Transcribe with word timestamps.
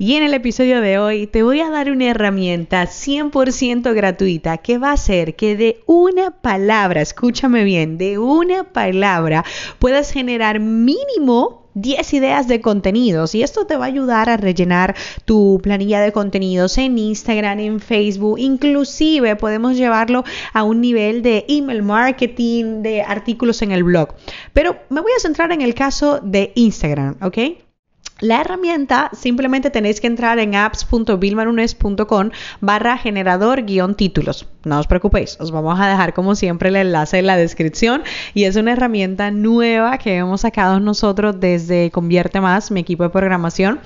Y 0.00 0.14
en 0.14 0.22
el 0.22 0.32
episodio 0.32 0.80
de 0.80 0.96
hoy 1.00 1.26
te 1.26 1.42
voy 1.42 1.60
a 1.60 1.70
dar 1.70 1.90
una 1.90 2.04
herramienta 2.04 2.84
100% 2.84 3.92
gratuita 3.94 4.58
que 4.58 4.78
va 4.78 4.90
a 4.90 4.92
hacer 4.92 5.34
que 5.34 5.56
de 5.56 5.80
una 5.86 6.30
palabra, 6.30 7.00
escúchame 7.00 7.64
bien, 7.64 7.98
de 7.98 8.16
una 8.16 8.62
palabra 8.62 9.44
puedas 9.80 10.12
generar 10.12 10.60
mínimo 10.60 11.66
10 11.74 12.14
ideas 12.14 12.46
de 12.46 12.60
contenidos 12.60 13.34
y 13.34 13.42
esto 13.42 13.66
te 13.66 13.76
va 13.76 13.86
a 13.86 13.88
ayudar 13.88 14.30
a 14.30 14.36
rellenar 14.36 14.94
tu 15.24 15.58
planilla 15.64 16.00
de 16.00 16.12
contenidos 16.12 16.78
en 16.78 16.96
Instagram, 16.96 17.58
en 17.58 17.80
Facebook, 17.80 18.38
inclusive 18.38 19.34
podemos 19.34 19.76
llevarlo 19.76 20.22
a 20.52 20.62
un 20.62 20.80
nivel 20.80 21.22
de 21.22 21.44
email 21.48 21.82
marketing, 21.82 22.82
de 22.82 23.02
artículos 23.02 23.62
en 23.62 23.72
el 23.72 23.82
blog. 23.82 24.14
Pero 24.52 24.76
me 24.90 25.00
voy 25.00 25.10
a 25.16 25.20
centrar 25.20 25.50
en 25.50 25.60
el 25.60 25.74
caso 25.74 26.20
de 26.22 26.52
Instagram, 26.54 27.16
¿ok? 27.20 27.67
La 28.20 28.40
herramienta 28.40 29.10
simplemente 29.12 29.70
tenéis 29.70 30.00
que 30.00 30.08
entrar 30.08 30.40
en 30.40 30.56
apps.vilmanunes.com 30.56 32.30
barra 32.60 32.98
generador 32.98 33.62
guion 33.62 33.94
títulos. 33.94 34.48
No 34.68 34.78
os 34.78 34.86
preocupéis, 34.86 35.40
os 35.40 35.50
vamos 35.50 35.80
a 35.80 35.88
dejar 35.88 36.12
como 36.12 36.34
siempre 36.34 36.68
el 36.68 36.76
enlace 36.76 37.18
en 37.18 37.26
la 37.26 37.38
descripción 37.38 38.02
y 38.34 38.44
es 38.44 38.54
una 38.56 38.72
herramienta 38.72 39.30
nueva 39.30 39.96
que 39.96 40.16
hemos 40.16 40.42
sacado 40.42 40.78
nosotros 40.78 41.40
desde 41.40 41.90
Convierte 41.90 42.38
Más, 42.42 42.70
mi 42.70 42.80
equipo 42.80 43.02
de 43.02 43.08
programación. 43.08 43.80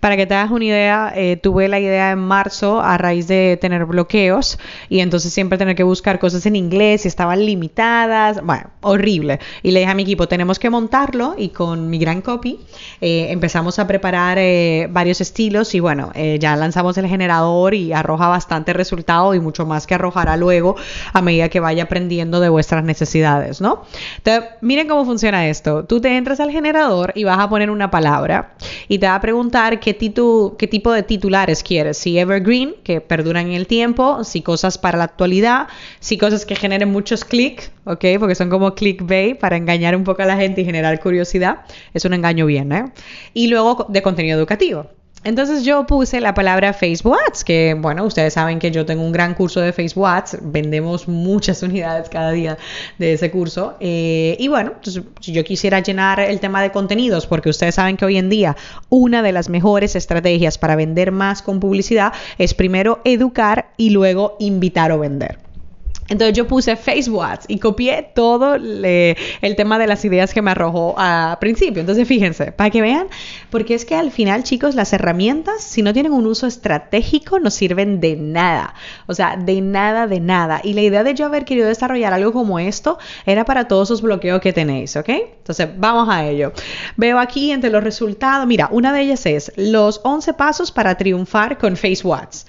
Para 0.00 0.16
que 0.16 0.26
te 0.26 0.34
hagas 0.34 0.50
una 0.50 0.64
idea, 0.64 1.12
eh, 1.14 1.36
tuve 1.36 1.68
la 1.68 1.78
idea 1.78 2.10
en 2.10 2.18
marzo 2.18 2.80
a 2.80 2.98
raíz 2.98 3.28
de 3.28 3.56
tener 3.60 3.84
bloqueos 3.84 4.58
y 4.88 4.98
entonces 4.98 5.32
siempre 5.32 5.56
tener 5.56 5.76
que 5.76 5.84
buscar 5.84 6.18
cosas 6.18 6.44
en 6.46 6.56
inglés 6.56 7.04
y 7.04 7.08
estaban 7.08 7.46
limitadas, 7.46 8.42
bueno, 8.42 8.70
horrible. 8.80 9.38
Y 9.62 9.70
le 9.70 9.80
dije 9.80 9.92
a 9.92 9.94
mi 9.94 10.02
equipo, 10.02 10.26
tenemos 10.26 10.58
que 10.58 10.68
montarlo 10.68 11.36
y 11.38 11.50
con 11.50 11.88
mi 11.90 11.98
gran 11.98 12.22
copy 12.22 12.58
eh, 13.00 13.28
empezamos 13.30 13.78
a 13.78 13.86
preparar 13.86 14.38
eh, 14.40 14.88
varios 14.90 15.20
estilos 15.20 15.76
y 15.76 15.80
bueno, 15.80 16.12
ya 16.40 16.56
lanzamos 16.56 16.98
el 16.98 17.06
generador 17.06 17.74
y 17.74 17.92
arroja 17.92 18.26
bastante 18.26 18.72
resultado 18.72 19.32
y 19.34 19.40
mucho 19.40 19.64
más 19.64 19.86
que 19.86 19.94
arrojará 20.24 20.36
luego 20.36 20.76
a 21.12 21.22
medida 21.22 21.48
que 21.48 21.60
vaya 21.60 21.84
aprendiendo 21.84 22.40
de 22.40 22.48
vuestras 22.48 22.84
necesidades, 22.84 23.60
¿no? 23.60 23.82
Entonces, 24.16 24.50
miren 24.60 24.88
cómo 24.88 25.04
funciona 25.04 25.48
esto. 25.48 25.84
Tú 25.84 26.00
te 26.00 26.16
entras 26.16 26.40
al 26.40 26.50
generador 26.50 27.12
y 27.14 27.24
vas 27.24 27.38
a 27.38 27.48
poner 27.48 27.70
una 27.70 27.90
palabra 27.90 28.54
y 28.88 28.98
te 28.98 29.06
va 29.06 29.14
a 29.14 29.20
preguntar 29.20 29.80
qué, 29.80 29.96
qué 29.96 30.68
tipo 30.68 30.92
de 30.92 31.02
titulares 31.02 31.62
quieres. 31.62 31.98
Si 31.98 32.18
evergreen, 32.18 32.74
que 32.82 33.00
perduran 33.00 33.46
en 33.46 33.52
el 33.52 33.66
tiempo, 33.66 34.24
si 34.24 34.42
cosas 34.42 34.78
para 34.78 34.98
la 34.98 35.04
actualidad, 35.04 35.68
si 36.00 36.18
cosas 36.18 36.46
que 36.46 36.56
generen 36.56 36.90
muchos 36.90 37.24
clics, 37.24 37.70
¿ok? 37.84 38.04
Porque 38.18 38.34
son 38.34 38.50
como 38.50 38.74
clickbait 38.74 39.38
para 39.38 39.56
engañar 39.56 39.96
un 39.96 40.04
poco 40.04 40.22
a 40.22 40.26
la 40.26 40.36
gente 40.36 40.62
y 40.62 40.64
generar 40.64 41.00
curiosidad. 41.00 41.60
Es 41.92 42.04
un 42.04 42.14
engaño 42.14 42.46
bien, 42.46 42.72
¿eh? 42.72 42.92
Y 43.34 43.48
luego 43.48 43.86
de 43.88 44.02
contenido 44.02 44.38
educativo. 44.38 44.86
Entonces 45.24 45.64
yo 45.64 45.86
puse 45.86 46.20
la 46.20 46.34
palabra 46.34 46.74
Facebook 46.74 47.16
Ads, 47.28 47.44
que 47.44 47.74
bueno, 47.74 48.04
ustedes 48.04 48.34
saben 48.34 48.58
que 48.58 48.70
yo 48.70 48.84
tengo 48.84 49.02
un 49.02 49.12
gran 49.12 49.34
curso 49.34 49.60
de 49.60 49.72
Facebook 49.72 50.06
Ads, 50.06 50.38
vendemos 50.42 51.08
muchas 51.08 51.62
unidades 51.64 52.08
cada 52.10 52.30
día 52.32 52.58
de 52.98 53.14
ese 53.14 53.30
curso. 53.30 53.74
Eh, 53.80 54.36
y 54.38 54.48
bueno, 54.48 54.74
si 54.82 55.32
yo 55.32 55.42
quisiera 55.42 55.80
llenar 55.80 56.20
el 56.20 56.40
tema 56.40 56.62
de 56.62 56.70
contenidos, 56.70 57.26
porque 57.26 57.48
ustedes 57.48 57.74
saben 57.74 57.96
que 57.96 58.04
hoy 58.04 58.18
en 58.18 58.28
día 58.28 58.56
una 58.90 59.22
de 59.22 59.32
las 59.32 59.48
mejores 59.48 59.96
estrategias 59.96 60.58
para 60.58 60.76
vender 60.76 61.10
más 61.10 61.40
con 61.42 61.58
publicidad 61.58 62.12
es 62.38 62.52
primero 62.52 63.00
educar 63.04 63.70
y 63.76 63.90
luego 63.90 64.36
invitar 64.38 64.92
o 64.92 64.98
vender. 64.98 65.43
Entonces 66.08 66.36
yo 66.36 66.46
puse 66.46 66.76
Facebook 66.76 67.24
Ads 67.24 67.46
y 67.48 67.58
copié 67.58 68.10
todo 68.14 68.56
el 68.56 69.56
tema 69.56 69.78
de 69.78 69.86
las 69.86 70.04
ideas 70.04 70.34
que 70.34 70.42
me 70.42 70.50
arrojó 70.50 70.94
a 70.98 71.38
principio. 71.40 71.80
Entonces 71.80 72.06
fíjense, 72.06 72.52
para 72.52 72.70
que 72.70 72.82
vean, 72.82 73.06
porque 73.50 73.74
es 73.74 73.84
que 73.84 73.94
al 73.94 74.10
final 74.10 74.42
chicos, 74.42 74.74
las 74.74 74.92
herramientas, 74.92 75.62
si 75.62 75.82
no 75.82 75.92
tienen 75.92 76.12
un 76.12 76.26
uso 76.26 76.46
estratégico, 76.46 77.38
no 77.40 77.50
sirven 77.50 78.00
de 78.00 78.16
nada. 78.16 78.74
O 79.06 79.14
sea, 79.14 79.36
de 79.36 79.60
nada, 79.60 80.06
de 80.06 80.20
nada. 80.20 80.60
Y 80.62 80.74
la 80.74 80.82
idea 80.82 81.04
de 81.04 81.14
yo 81.14 81.24
haber 81.24 81.44
querido 81.44 81.68
desarrollar 81.68 82.12
algo 82.12 82.32
como 82.32 82.58
esto 82.58 82.98
era 83.24 83.44
para 83.44 83.66
todos 83.66 83.88
esos 83.88 84.02
bloqueos 84.02 84.40
que 84.40 84.52
tenéis, 84.52 84.96
¿ok? 84.96 85.08
Entonces 85.08 85.68
vamos 85.76 86.08
a 86.10 86.26
ello. 86.26 86.52
Veo 86.96 87.18
aquí 87.18 87.50
entre 87.50 87.70
los 87.70 87.82
resultados, 87.82 88.46
mira, 88.46 88.68
una 88.70 88.92
de 88.92 89.00
ellas 89.00 89.24
es 89.26 89.52
los 89.56 90.00
11 90.04 90.34
pasos 90.34 90.70
para 90.70 90.96
triunfar 90.96 91.56
con 91.56 91.76
Facebook 91.76 92.14
Ads. 92.14 92.46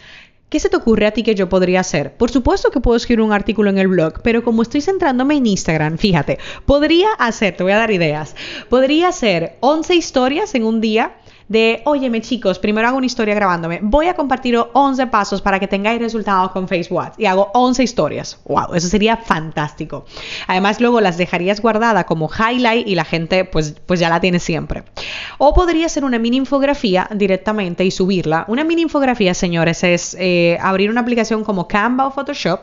¿Qué 0.49 0.59
se 0.59 0.69
te 0.69 0.77
ocurre 0.77 1.07
a 1.07 1.11
ti 1.11 1.23
que 1.23 1.33
yo 1.33 1.49
podría 1.49 1.79
hacer? 1.79 2.15
Por 2.17 2.29
supuesto 2.29 2.69
que 2.69 2.79
puedo 2.79 2.95
escribir 2.95 3.21
un 3.21 3.33
artículo 3.33 3.71
en 3.71 3.79
el 3.79 3.87
blog, 3.87 4.21
pero 4.21 4.43
como 4.43 4.61
estoy 4.61 4.81
centrándome 4.81 5.35
en 5.37 5.47
Instagram, 5.47 5.97
fíjate, 5.97 6.37
podría 6.67 7.07
hacer, 7.17 7.57
te 7.57 7.63
voy 7.63 7.71
a 7.71 7.77
dar 7.77 7.89
ideas, 7.89 8.35
podría 8.69 9.07
hacer 9.07 9.57
11 9.61 9.95
historias 9.95 10.53
en 10.53 10.63
un 10.63 10.81
día 10.81 11.15
de, 11.47 11.81
óyeme 11.85 12.21
chicos, 12.21 12.59
primero 12.59 12.87
hago 12.87 12.97
una 12.97 13.05
historia 13.05 13.35
grabándome, 13.35 13.79
voy 13.81 14.07
a 14.07 14.15
compartir 14.15 14.57
11 14.73 15.07
pasos 15.07 15.41
para 15.41 15.59
que 15.59 15.67
tengáis 15.67 15.99
resultados 15.99 16.51
con 16.51 16.67
Facebook 16.67 16.85
y 17.17 17.25
hago 17.25 17.51
11 17.53 17.83
historias. 17.83 18.39
Wow, 18.45 18.73
eso 18.73 18.87
sería 18.87 19.17
fantástico. 19.17 20.05
Además 20.47 20.79
luego 20.79 21.01
las 21.01 21.17
dejarías 21.17 21.61
guardada 21.61 22.05
como 22.05 22.29
highlight 22.29 22.87
y 22.87 22.95
la 22.95 23.05
gente 23.05 23.45
pues, 23.45 23.75
pues 23.85 23.99
ya 23.99 24.09
la 24.09 24.19
tiene 24.19 24.39
siempre. 24.39 24.83
O 25.37 25.53
podría 25.53 25.89
ser 25.89 26.03
una 26.05 26.19
mini 26.19 26.37
infografía 26.37 27.07
directamente 27.13 27.83
y 27.85 27.91
subirla. 27.91 28.45
Una 28.47 28.63
mini 28.63 28.83
infografía, 28.83 29.33
señores, 29.33 29.83
es 29.83 30.15
eh, 30.19 30.57
abrir 30.61 30.89
una 30.89 31.01
aplicación 31.01 31.43
como 31.43 31.67
Canva 31.67 32.07
o 32.07 32.11
Photoshop 32.11 32.61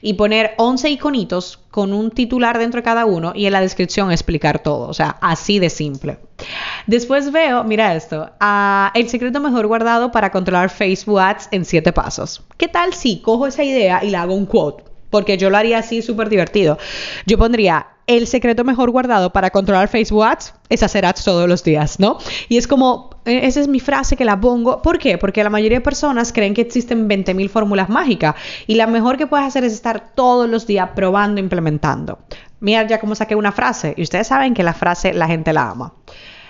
y 0.00 0.14
poner 0.14 0.54
11 0.58 0.90
iconitos 0.90 1.60
con 1.74 1.92
un 1.92 2.12
titular 2.12 2.56
dentro 2.56 2.78
de 2.78 2.84
cada 2.84 3.04
uno 3.04 3.32
y 3.34 3.46
en 3.46 3.52
la 3.52 3.60
descripción 3.60 4.12
explicar 4.12 4.60
todo. 4.60 4.86
O 4.86 4.94
sea, 4.94 5.18
así 5.20 5.58
de 5.58 5.70
simple. 5.70 6.18
Después 6.86 7.32
veo, 7.32 7.64
mira 7.64 7.96
esto, 7.96 8.30
el 8.94 9.08
secreto 9.08 9.40
mejor 9.40 9.66
guardado 9.66 10.12
para 10.12 10.30
controlar 10.30 10.70
Facebook 10.70 11.18
Ads 11.18 11.48
en 11.50 11.64
7 11.64 11.92
pasos. 11.92 12.44
¿Qué 12.58 12.68
tal 12.68 12.94
si 12.94 13.20
cojo 13.22 13.48
esa 13.48 13.64
idea 13.64 14.04
y 14.04 14.10
la 14.10 14.22
hago 14.22 14.36
un 14.36 14.46
quote? 14.46 14.84
Porque 15.14 15.38
yo 15.38 15.48
lo 15.48 15.56
haría 15.56 15.78
así 15.78 16.02
súper 16.02 16.28
divertido. 16.28 16.76
Yo 17.24 17.38
pondría 17.38 17.86
el 18.08 18.26
secreto 18.26 18.64
mejor 18.64 18.90
guardado 18.90 19.30
para 19.30 19.50
controlar 19.50 19.86
Facebook 19.86 20.24
Ads 20.24 20.54
es 20.68 20.82
hacer 20.82 21.06
ads 21.06 21.22
todos 21.22 21.48
los 21.48 21.62
días, 21.62 22.00
¿no? 22.00 22.18
Y 22.48 22.56
es 22.56 22.66
como, 22.66 23.10
eh, 23.24 23.42
esa 23.44 23.60
es 23.60 23.68
mi 23.68 23.78
frase 23.78 24.16
que 24.16 24.24
la 24.24 24.40
pongo. 24.40 24.82
¿Por 24.82 24.98
qué? 24.98 25.16
Porque 25.16 25.44
la 25.44 25.50
mayoría 25.50 25.78
de 25.78 25.84
personas 25.84 26.32
creen 26.32 26.52
que 26.52 26.62
existen 26.62 27.08
20.000 27.08 27.48
fórmulas 27.48 27.88
mágicas 27.88 28.34
y 28.66 28.74
la 28.74 28.88
mejor 28.88 29.16
que 29.16 29.28
puedes 29.28 29.46
hacer 29.46 29.62
es 29.62 29.72
estar 29.72 30.16
todos 30.16 30.50
los 30.50 30.66
días 30.66 30.90
probando, 30.96 31.40
implementando. 31.40 32.18
Mira 32.58 32.84
ya 32.84 32.98
cómo 32.98 33.14
saqué 33.14 33.36
una 33.36 33.52
frase 33.52 33.94
y 33.96 34.02
ustedes 34.02 34.26
saben 34.26 34.52
que 34.52 34.64
la 34.64 34.74
frase 34.74 35.14
la 35.14 35.28
gente 35.28 35.52
la 35.52 35.70
ama. 35.70 35.94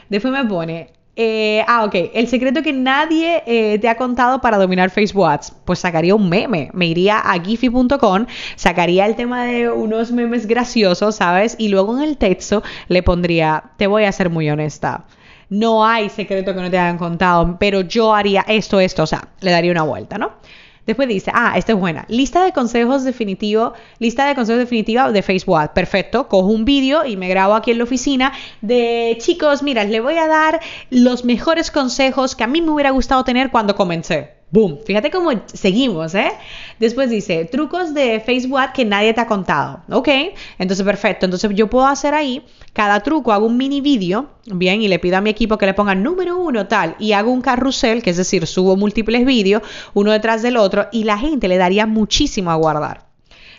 Después 0.09 0.33
me 0.33 0.47
pone, 0.47 0.91
eh, 1.17 1.65
ah, 1.69 1.85
ok. 1.85 1.95
El 2.13 2.27
secreto 2.27 2.63
que 2.63 2.73
nadie 2.73 3.43
eh, 3.47 3.79
te 3.79 3.89
ha 3.89 3.97
contado 3.97 4.41
para 4.41 4.59
dominar 4.59 4.91
Facebook 4.91 5.27
Ads. 5.27 5.53
Pues 5.65 5.79
sacaría 5.79 6.15
un 6.15 6.29
meme. 6.29 6.71
Me 6.73 6.87
iría 6.87 7.19
a 7.19 7.41
giphy.com, 7.41 8.27
sacaría 8.57 9.07
el 9.07 9.15
tema 9.15 9.45
de 9.45 9.71
unos 9.71 10.11
memes 10.11 10.47
graciosos, 10.47 11.17
¿sabes? 11.17 11.55
Y 11.59 11.69
luego 11.69 11.97
en 11.97 12.03
el 12.03 12.17
texto 12.17 12.63
le 12.89 13.03
pondría, 13.03 13.71
te 13.77 13.87
voy 13.87 14.05
a 14.05 14.13
ser 14.13 14.31
muy 14.31 14.51
honesta. 14.51 15.05
No 15.51 15.87
hay 15.87 16.09
secreto 16.09 16.55
que 16.55 16.61
no 16.61 16.71
te 16.71 16.79
hayan 16.79 16.99
contado, 16.99 17.59
pero 17.61 17.83
yo 17.83 18.15
haría 18.15 18.45
esto, 18.49 18.81
esto, 18.81 19.05
o 19.05 19.07
sea, 19.07 19.29
le 19.41 19.51
daría 19.51 19.71
una 19.71 19.83
vuelta, 19.83 20.19
¿no? 20.19 20.33
Después 20.87 21.09
dice, 21.09 21.31
ah, 21.35 21.55
esta 21.57 21.73
es 21.73 21.79
buena. 21.79 22.05
Lista 22.09 22.45
de 22.45 22.53
consejos 22.53 23.05
definitivo, 23.05 23.73
lista 23.99 24.27
de 24.27 24.35
consejos 24.35 24.61
definitiva 24.61 25.11
de 25.11 25.23
Facebook. 25.23 25.71
Perfecto. 25.75 26.29
Cojo 26.29 26.49
un 26.49 26.65
vídeo 26.65 27.05
y 27.05 27.17
me 27.17 27.29
grabo 27.29 27.55
aquí 27.55 27.71
en 27.71 27.79
la 27.79 27.85
oficina 27.85 28.33
de 28.61 29.17
chicos, 29.21 29.63
mira, 29.63 29.85
le 29.85 30.01
voy 30.01 30.17
a 30.17 30.27
dar 30.27 30.61
los 30.91 31.25
mejores 31.25 31.71
consejos 31.71 32.35
que 32.37 32.45
a 32.45 32.47
mí 32.47 32.61
me 32.61 32.71
hubiera 32.71 32.91
gustado 32.91 33.25
tener 33.25 33.51
cuando 33.51 33.75
comencé. 33.77 34.44
Boom. 34.55 34.79
Fíjate 34.87 35.11
cómo 35.11 35.33
seguimos, 35.47 36.15
¿eh? 36.15 36.31
Después 36.79 37.11
dice, 37.11 37.45
trucos 37.45 37.93
de 37.93 38.21
Facebook 38.21 38.61
que 38.73 38.85
nadie 38.85 39.13
te 39.13 39.21
ha 39.21 39.27
contado. 39.27 39.81
Ok, 39.91 40.09
entonces 40.61 40.87
perfecto. 40.87 41.27
Entonces 41.27 41.51
yo 41.57 41.69
puedo 41.69 41.89
hacer 41.89 42.15
ahí, 42.15 42.41
cada 42.73 43.01
truco 43.01 43.33
hago 43.33 43.47
un 43.47 43.57
mini 43.57 43.81
vídeo, 43.81 44.29
bien, 44.47 44.81
y 44.81 44.87
le 44.87 45.01
pido 45.01 45.17
a 45.17 45.21
mi 45.21 45.31
equipo 45.31 45.59
que 45.59 45.67
le 45.67 45.75
ponga 45.75 45.97
número 45.97 46.39
uno, 46.39 46.69
tal, 46.69 46.95
y 47.01 47.15
hago 47.15 47.33
un 47.33 47.41
carrusel, 47.41 48.01
que 48.01 48.11
es 48.11 48.17
decir, 48.17 48.47
subo 48.47 48.77
múltiples 48.77 49.27
vídeos, 49.27 49.63
uno 49.93 50.13
detrás 50.13 50.41
del 50.43 50.57
otro, 50.57 50.87
y 50.93 51.03
la 51.03 51.19
gente 51.19 51.49
le 51.49 51.57
daría 51.57 51.87
muchísimo 51.87 52.53
a 52.53 52.55
guardar. 52.55 53.07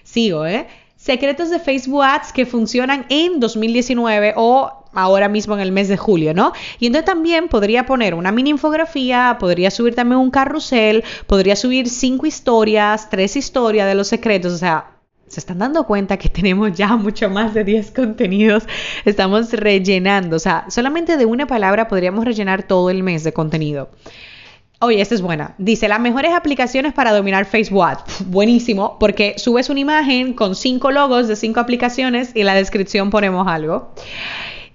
Sigo, 0.04 0.46
¿eh? 0.46 0.66
Secretos 0.96 1.50
de 1.50 1.60
Facebook 1.60 2.04
Ads 2.06 2.32
que 2.32 2.46
funcionan 2.46 3.06
en 3.10 3.42
2019 3.42 4.34
o 4.38 4.85
ahora 4.96 5.30
mismo 5.30 5.54
en 5.54 5.62
el 5.62 5.72
mes 5.72 5.88
de 5.88 5.98
julio, 5.98 6.34
¿no? 6.34 6.54
Y 6.80 6.88
entonces 6.88 7.06
también 7.06 7.48
podría 7.48 7.86
poner 7.86 8.16
una 8.16 8.32
mini 8.32 8.50
infografía, 8.52 9.38
podría 9.40 9.70
subir 9.70 9.94
también 9.94 10.20
un 10.20 10.32
carrusel, 10.32 11.04
podría 11.28 11.56
subir 11.56 11.90
cinco 11.90 12.26
historias, 12.26 13.10
tres 13.10 13.36
historias 13.36 13.88
de 13.88 13.96
los 13.96 14.08
secretos, 14.08 14.54
o 14.54 14.58
sea, 14.58 14.96
se 15.28 15.40
están 15.40 15.60
dando 15.60 15.86
cuenta 15.86 16.18
que 16.18 16.30
tenemos 16.40 16.74
ya 16.74 16.96
mucho 16.96 17.30
más 17.30 17.54
de 17.54 17.64
10 17.64 17.92
contenidos, 17.92 18.64
estamos 19.04 19.52
rellenando, 19.52 20.38
o 20.38 20.40
sea, 20.40 20.66
solamente 20.70 21.18
de 21.18 21.26
una 21.26 21.48
palabra 21.48 21.88
podríamos 21.88 22.26
rellenar 22.26 22.64
todo 22.64 22.90
el 22.90 23.04
mes 23.04 23.24
de 23.24 23.34
contenido. 23.34 23.90
Oye, 24.82 25.00
esta 25.00 25.16
es 25.16 25.22
buena. 25.22 25.56
Dice, 25.58 25.88
las 25.88 26.02
mejores 26.02 26.34
aplicaciones 26.34 26.94
para 26.94 27.14
dominar 27.14 27.46
Facebook. 27.46 27.98
Buenísimo, 28.26 28.98
porque 29.00 29.36
subes 29.38 29.70
una 29.70 29.80
imagen 29.80 30.34
con 30.34 30.54
cinco 30.54 30.92
logos 30.92 31.30
de 31.30 31.38
cinco 31.38 31.62
aplicaciones 31.62 32.32
y 32.36 32.42
en 32.42 32.46
la 32.48 32.56
descripción 32.56 33.10
ponemos 33.10 33.48
algo. 33.48 33.94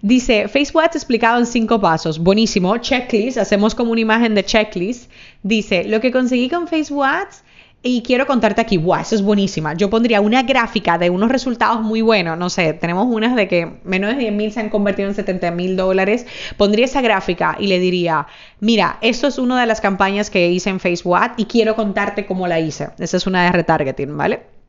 Dice, 0.02 0.48
Facebook 0.48 0.82
explicado 0.94 1.38
en 1.38 1.46
cinco 1.46 1.78
pasos. 1.80 2.18
Buenísimo. 2.18 2.76
Checklist. 2.78 3.36
Hacemos 3.36 3.74
como 3.74 3.92
una 3.92 4.00
imagen 4.00 4.34
de 4.34 4.44
checklist. 4.44 5.10
Dice, 5.42 5.84
lo 5.84 6.00
que 6.00 6.10
conseguí 6.10 6.48
con 6.48 6.68
Facebook 6.68 7.04
Ads 7.04 7.44
y 7.82 8.02
quiero 8.02 8.26
contarte 8.26 8.60
aquí, 8.60 8.76
wow, 8.76 8.96
eso 8.96 9.14
es 9.14 9.22
buenísima. 9.22 9.74
Yo 9.74 9.88
pondría 9.88 10.20
una 10.20 10.42
gráfica 10.42 10.98
de 10.98 11.08
unos 11.08 11.30
resultados 11.30 11.82
muy 11.82 12.02
buenos. 12.02 12.36
No 12.38 12.50
sé, 12.50 12.74
tenemos 12.74 13.06
unas 13.08 13.34
de 13.36 13.48
que 13.48 13.78
menos 13.84 14.10
de 14.10 14.16
10 14.16 14.32
mil 14.32 14.52
se 14.52 14.60
han 14.60 14.68
convertido 14.70 15.08
en 15.08 15.14
70 15.14 15.50
mil 15.50 15.76
dólares. 15.76 16.26
Pondría 16.56 16.84
esa 16.84 17.00
gráfica 17.00 17.56
y 17.58 17.66
le 17.68 17.78
diría, 17.78 18.26
mira, 18.58 18.98
esto 19.00 19.26
es 19.26 19.38
una 19.38 19.60
de 19.60 19.66
las 19.66 19.80
campañas 19.80 20.30
que 20.30 20.50
hice 20.50 20.70
en 20.70 20.80
Facebook 20.80 21.18
y 21.36 21.46
quiero 21.46 21.74
contarte 21.74 22.26
cómo 22.26 22.46
la 22.46 22.60
hice. 22.60 22.88
Esa 22.98 23.16
es 23.16 23.26
una 23.26 23.44
de 23.44 23.52
retargeting, 23.52 24.16
¿vale? 24.16 24.59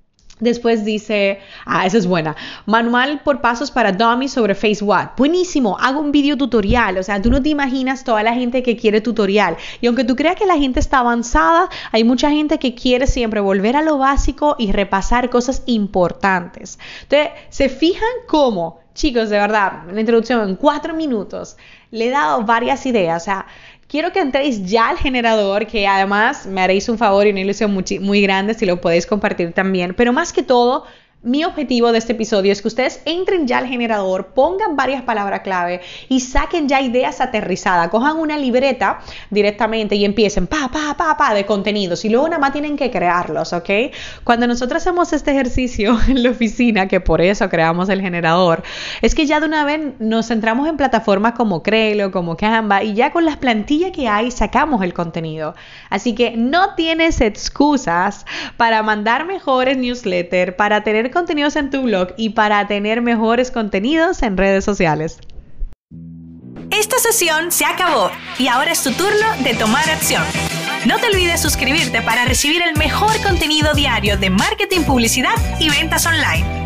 Después 0.41 0.83
dice, 0.83 1.39
ah, 1.65 1.85
esa 1.85 1.99
es 1.99 2.07
buena. 2.07 2.35
Manual 2.65 3.21
por 3.23 3.41
pasos 3.41 3.69
para 3.69 3.91
dummies 3.91 4.33
sobre 4.33 4.55
Facebook. 4.55 5.11
Buenísimo, 5.15 5.77
hago 5.79 6.01
un 6.01 6.11
video 6.11 6.35
tutorial. 6.35 6.97
O 6.97 7.03
sea, 7.03 7.21
tú 7.21 7.29
no 7.29 7.41
te 7.41 7.49
imaginas 7.49 8.03
toda 8.03 8.23
la 8.23 8.33
gente 8.33 8.63
que 8.63 8.75
quiere 8.75 9.01
tutorial. 9.01 9.55
Y 9.81 9.87
aunque 9.87 10.03
tú 10.03 10.15
creas 10.15 10.35
que 10.35 10.47
la 10.47 10.57
gente 10.57 10.79
está 10.79 10.97
avanzada, 10.97 11.69
hay 11.91 12.03
mucha 12.03 12.31
gente 12.31 12.57
que 12.57 12.73
quiere 12.73 13.05
siempre 13.05 13.39
volver 13.39 13.75
a 13.75 13.83
lo 13.83 13.99
básico 13.99 14.55
y 14.57 14.71
repasar 14.71 15.29
cosas 15.29 15.61
importantes. 15.67 16.79
Entonces, 17.03 17.29
¿se 17.49 17.69
fijan 17.69 18.09
cómo? 18.27 18.81
Chicos, 18.95 19.29
de 19.29 19.37
verdad, 19.37 19.83
la 19.89 19.99
introducción 19.99 20.49
en 20.49 20.55
cuatro 20.55 20.93
minutos 20.93 21.55
le 21.91 22.07
he 22.07 22.09
dado 22.09 22.43
varias 22.43 22.85
ideas. 22.85 23.21
O 23.21 23.25
sea, 23.25 23.45
quiero 23.91 24.13
que 24.13 24.21
entréis 24.21 24.65
ya 24.65 24.87
al 24.87 24.97
generador, 24.97 25.67
que 25.67 25.85
además 25.85 26.45
me 26.45 26.61
haréis 26.61 26.87
un 26.87 26.97
favor 26.97 27.27
y 27.27 27.31
una 27.31 27.41
ilusión 27.41 27.73
muy, 27.73 28.21
grande 28.21 28.53
si 28.53 28.65
lo 28.65 28.79
podéis 28.79 29.05
compartir 29.05 29.51
también. 29.51 29.93
Pero 29.93 30.13
más 30.13 30.31
que 30.31 30.43
todo, 30.43 30.85
mi 31.23 31.43
objetivo 31.43 31.91
de 31.91 31.99
este 31.99 32.13
episodio 32.13 32.51
es 32.51 32.63
que 32.63 32.67
ustedes 32.67 33.01
entren 33.05 33.45
ya 33.45 33.59
al 33.59 33.67
generador, 33.67 34.27
pongan 34.33 34.75
varias 34.75 35.03
palabras 35.03 35.41
clave 35.41 35.81
y 36.09 36.19
saquen 36.21 36.67
ya 36.67 36.81
ideas 36.81 37.21
aterrizadas. 37.21 37.89
Cojan 37.89 38.17
una 38.17 38.37
libreta 38.37 38.99
directamente 39.29 39.95
y 39.95 40.03
empiecen 40.03 40.47
pa, 40.47 40.69
pa, 40.71 40.95
pa, 40.97 41.17
pa 41.17 41.33
de 41.35 41.45
contenidos 41.45 42.05
y 42.05 42.09
luego 42.09 42.27
nada 42.27 42.39
más 42.39 42.53
tienen 42.53 42.75
que 42.75 42.89
crearlos, 42.89 43.53
¿ok? 43.53 43.69
Cuando 44.23 44.47
nosotros 44.47 44.81
hacemos 44.81 45.13
este 45.13 45.31
ejercicio 45.31 45.99
en 46.07 46.23
la 46.23 46.31
oficina, 46.31 46.87
que 46.87 46.99
por 46.99 47.21
eso 47.21 47.49
creamos 47.49 47.89
el 47.89 48.01
generador, 48.01 48.63
es 49.03 49.13
que 49.13 49.27
ya 49.27 49.39
de 49.39 49.45
una 49.45 49.63
vez 49.63 49.99
nos 49.99 50.27
centramos 50.27 50.67
en 50.67 50.77
plataformas 50.77 51.33
como 51.33 51.61
Crelo, 51.61 52.11
como 52.11 52.35
Canva 52.35 52.83
y 52.83 52.95
ya 52.95 53.11
con 53.11 53.25
las 53.25 53.37
plantillas 53.37 53.91
que 53.91 54.07
hay 54.07 54.31
sacamos 54.31 54.81
el 54.81 54.95
contenido. 54.95 55.53
Así 55.91 56.15
que 56.15 56.35
no 56.35 56.73
tienes 56.73 57.21
excusas 57.21 58.25
para 58.57 58.81
mandar 58.81 59.25
mejores 59.25 59.77
newsletters, 59.77 60.55
para 60.55 60.83
contenidos 61.11 61.55
en 61.55 61.69
tu 61.69 61.83
blog 61.83 62.09
y 62.17 62.29
para 62.29 62.67
tener 62.67 63.01
mejores 63.01 63.51
contenidos 63.51 64.23
en 64.23 64.37
redes 64.37 64.65
sociales. 64.65 65.19
Esta 66.71 66.97
sesión 66.99 67.51
se 67.51 67.65
acabó 67.65 68.09
y 68.39 68.47
ahora 68.47 68.71
es 68.71 68.81
tu 68.83 68.91
turno 68.91 69.27
de 69.43 69.53
tomar 69.55 69.89
acción. 69.89 70.23
No 70.85 70.97
te 70.97 71.07
olvides 71.07 71.41
suscribirte 71.41 72.01
para 72.01 72.25
recibir 72.25 72.61
el 72.61 72.75
mejor 72.77 73.11
contenido 73.21 73.73
diario 73.73 74.17
de 74.17 74.29
marketing, 74.29 74.81
publicidad 74.81 75.35
y 75.59 75.69
ventas 75.69 76.05
online. 76.05 76.60